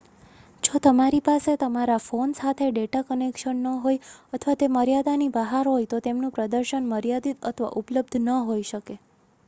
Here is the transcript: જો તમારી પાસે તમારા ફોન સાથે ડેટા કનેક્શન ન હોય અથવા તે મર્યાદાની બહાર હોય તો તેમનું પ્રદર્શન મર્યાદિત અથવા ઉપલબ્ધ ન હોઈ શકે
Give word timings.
જો 0.63 0.79
તમારી 0.83 1.23
પાસે 1.23 1.53
તમારા 1.57 1.97
ફોન 2.03 2.31
સાથે 2.37 2.69
ડેટા 2.69 3.03
કનેક્શન 3.09 3.59
ન 3.63 3.83
હોય 3.83 4.01
અથવા 4.33 4.55
તે 4.57 4.69
મર્યાદાની 4.71 5.29
બહાર 5.35 5.69
હોય 5.69 5.89
તો 5.91 5.99
તેમનું 6.03 6.33
પ્રદર્શન 6.35 6.87
મર્યાદિત 6.89 7.45
અથવા 7.45 7.73
ઉપલબ્ધ 7.77 8.17
ન 8.21 8.33
હોઈ 8.49 8.65
શકે 8.71 8.97